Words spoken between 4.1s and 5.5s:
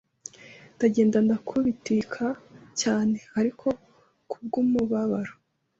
kubw’umubabaro